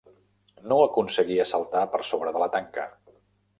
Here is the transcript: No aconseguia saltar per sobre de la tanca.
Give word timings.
No 0.71 0.77
aconseguia 0.85 1.47
saltar 1.51 1.85
per 1.93 2.03
sobre 2.15 2.35
de 2.39 2.43
la 2.47 2.51
tanca. 2.59 2.91